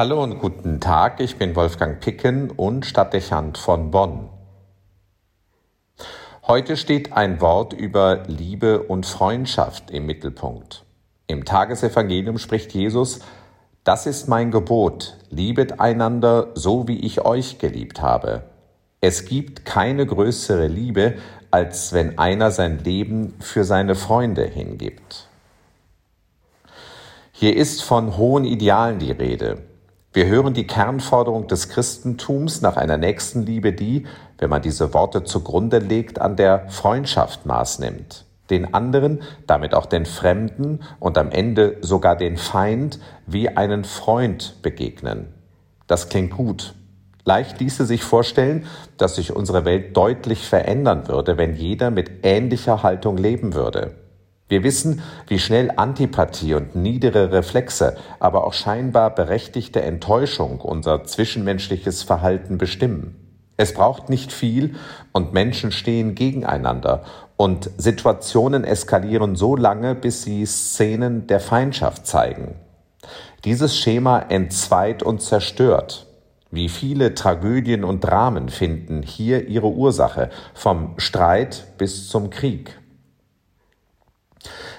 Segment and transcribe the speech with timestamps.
[0.00, 4.30] Hallo und guten Tag, ich bin Wolfgang Picken und Stadtdechant von Bonn.
[6.46, 10.86] Heute steht ein Wort über Liebe und Freundschaft im Mittelpunkt.
[11.26, 13.20] Im Tagesevangelium spricht Jesus,
[13.84, 18.44] das ist mein Gebot, liebet einander so wie ich euch geliebt habe.
[19.02, 21.16] Es gibt keine größere Liebe,
[21.50, 25.28] als wenn einer sein Leben für seine Freunde hingibt.
[27.32, 29.68] Hier ist von hohen Idealen die Rede.
[30.12, 34.08] Wir hören die Kernforderung des Christentums nach einer Nächstenliebe, die,
[34.38, 38.24] wenn man diese Worte zugrunde legt, an der Freundschaft Maß nimmt.
[38.50, 42.98] Den anderen, damit auch den Fremden und am Ende sogar den Feind
[43.28, 45.28] wie einen Freund begegnen.
[45.86, 46.74] Das klingt gut.
[47.24, 52.82] Leicht ließe sich vorstellen, dass sich unsere Welt deutlich verändern würde, wenn jeder mit ähnlicher
[52.82, 53.94] Haltung leben würde.
[54.50, 62.02] Wir wissen, wie schnell Antipathie und niedere Reflexe, aber auch scheinbar berechtigte Enttäuschung unser zwischenmenschliches
[62.02, 63.14] Verhalten bestimmen.
[63.56, 64.74] Es braucht nicht viel
[65.12, 67.04] und Menschen stehen gegeneinander
[67.36, 72.56] und Situationen eskalieren so lange, bis sie Szenen der Feindschaft zeigen.
[73.44, 76.08] Dieses Schema entzweit und zerstört.
[76.50, 82.79] Wie viele Tragödien und Dramen finden hier ihre Ursache, vom Streit bis zum Krieg.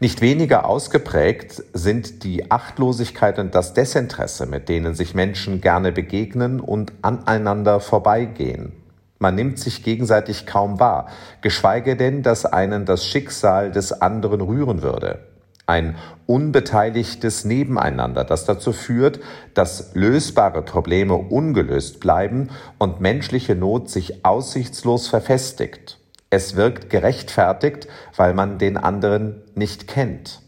[0.00, 6.60] Nicht weniger ausgeprägt sind die Achtlosigkeit und das Desinteresse, mit denen sich Menschen gerne begegnen
[6.60, 8.72] und aneinander vorbeigehen.
[9.18, 11.08] Man nimmt sich gegenseitig kaum wahr,
[11.40, 15.20] geschweige denn, dass einen das Schicksal des anderen rühren würde.
[15.66, 19.20] Ein unbeteiligtes Nebeneinander, das dazu führt,
[19.54, 25.98] dass lösbare Probleme ungelöst bleiben und menschliche Not sich aussichtslos verfestigt.
[26.34, 30.42] Es wirkt gerechtfertigt, weil man den anderen nicht kennt.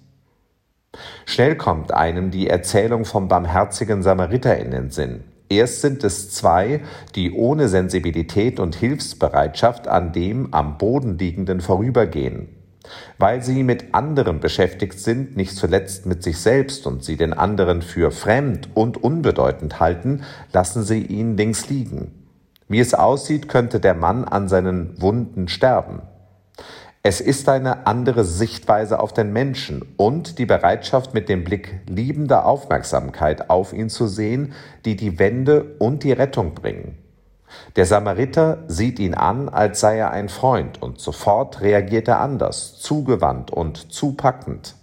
[1.27, 5.23] Schnell kommt einem die Erzählung vom barmherzigen Samariter in den Sinn.
[5.49, 6.81] Erst sind es zwei,
[7.15, 12.49] die ohne Sensibilität und Hilfsbereitschaft an dem am Boden liegenden vorübergehen.
[13.19, 17.81] Weil sie mit anderen beschäftigt sind, nicht zuletzt mit sich selbst und sie den anderen
[17.81, 22.26] für fremd und unbedeutend halten, lassen sie ihn links liegen.
[22.69, 26.03] Wie es aussieht, könnte der Mann an seinen Wunden sterben.
[27.09, 32.45] Es ist eine andere Sichtweise auf den Menschen und die Bereitschaft, mit dem Blick liebender
[32.45, 34.55] Aufmerksamkeit auf ihn zu sehen,
[34.85, 36.99] die die Wende und die Rettung bringen.
[37.77, 42.81] Der Samariter sieht ihn an, als sei er ein Freund, und sofort reagiert er anders,
[42.81, 44.75] zugewandt und zupackend.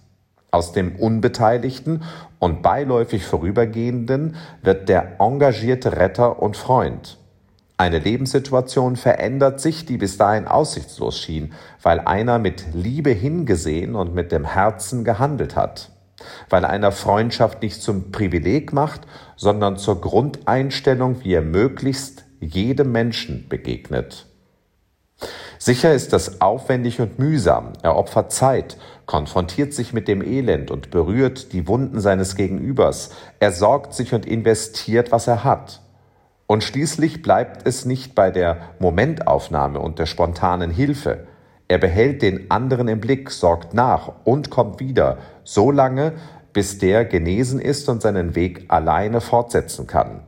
[0.50, 2.04] Aus dem Unbeteiligten
[2.38, 7.18] und beiläufig Vorübergehenden wird der engagierte Retter und Freund.
[7.76, 14.14] Eine Lebenssituation verändert sich, die bis dahin aussichtslos schien, weil einer mit Liebe hingesehen und
[14.14, 15.90] mit dem Herzen gehandelt hat,
[16.48, 19.00] weil einer Freundschaft nicht zum Privileg macht,
[19.34, 24.26] sondern zur Grundeinstellung, wie er möglichst jedem Menschen begegnet.
[25.58, 28.76] Sicher ist das aufwendig und mühsam, er opfert Zeit,
[29.06, 34.26] konfrontiert sich mit dem Elend und berührt die Wunden seines Gegenübers, er sorgt sich und
[34.26, 35.80] investiert, was er hat.
[36.46, 41.26] Und schließlich bleibt es nicht bei der Momentaufnahme und der spontanen Hilfe.
[41.68, 46.12] Er behält den anderen im Blick, sorgt nach und kommt wieder, so lange,
[46.52, 50.22] bis der genesen ist und seinen Weg alleine fortsetzen kann.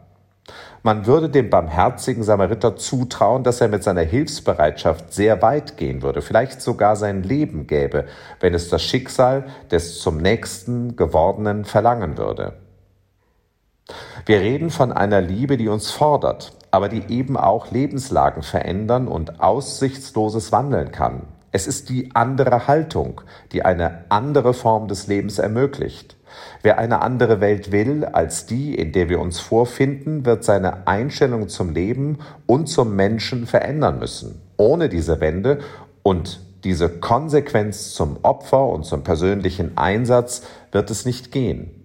[0.82, 6.22] Man würde dem barmherzigen Samariter zutrauen, dass er mit seiner Hilfsbereitschaft sehr weit gehen würde,
[6.22, 8.04] vielleicht sogar sein Leben gäbe,
[8.38, 12.54] wenn es das Schicksal des zum Nächsten gewordenen verlangen würde.
[14.28, 19.40] Wir reden von einer Liebe, die uns fordert, aber die eben auch Lebenslagen verändern und
[19.40, 21.22] aussichtsloses wandeln kann.
[21.52, 23.20] Es ist die andere Haltung,
[23.52, 26.16] die eine andere Form des Lebens ermöglicht.
[26.62, 31.46] Wer eine andere Welt will als die, in der wir uns vorfinden, wird seine Einstellung
[31.48, 34.42] zum Leben und zum Menschen verändern müssen.
[34.56, 35.60] Ohne diese Wende
[36.02, 40.42] und diese Konsequenz zum Opfer und zum persönlichen Einsatz
[40.72, 41.75] wird es nicht gehen.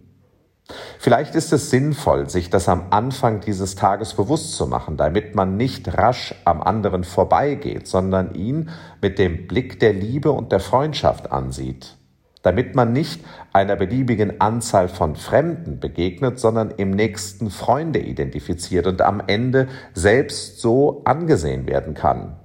[0.99, 5.57] Vielleicht ist es sinnvoll, sich das am Anfang dieses Tages bewusst zu machen, damit man
[5.57, 8.69] nicht rasch am anderen vorbeigeht, sondern ihn
[9.01, 11.95] mit dem Blick der Liebe und der Freundschaft ansieht.
[12.44, 13.23] Damit man nicht
[13.53, 20.59] einer beliebigen Anzahl von Fremden begegnet, sondern im nächsten Freunde identifiziert und am Ende selbst
[20.59, 22.38] so angesehen werden kann.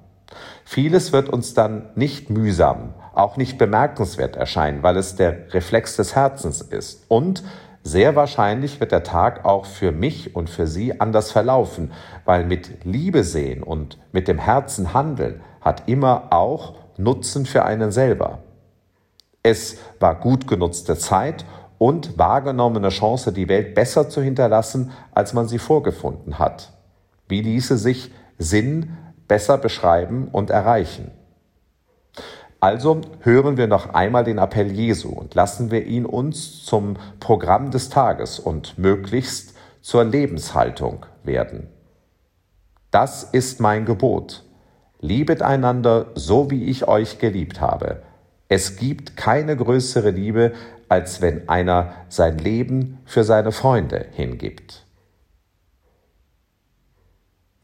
[0.65, 6.15] Vieles wird uns dann nicht mühsam, auch nicht bemerkenswert erscheinen, weil es der Reflex des
[6.15, 7.05] Herzens ist.
[7.09, 7.43] Und
[7.87, 11.93] sehr wahrscheinlich wird der Tag auch für mich und für Sie anders verlaufen,
[12.25, 17.93] weil mit Liebe sehen und mit dem Herzen handeln hat immer auch Nutzen für einen
[17.93, 18.39] selber.
[19.45, 21.45] Es war gut genutzte Zeit
[21.79, 26.73] und wahrgenommene Chance, die Welt besser zu hinterlassen, als man sie vorgefunden hat.
[27.29, 28.97] Wie ließe sich Sinn
[29.29, 31.13] besser beschreiben und erreichen?
[32.61, 37.71] Also hören wir noch einmal den Appell Jesu und lassen wir ihn uns zum Programm
[37.71, 41.69] des Tages und möglichst zur Lebenshaltung werden.
[42.91, 44.43] Das ist mein Gebot.
[45.01, 48.03] Liebet einander so, wie ich euch geliebt habe.
[48.49, 50.53] Es gibt keine größere Liebe,
[50.89, 54.86] als wenn einer sein Leben für seine Freunde hingibt.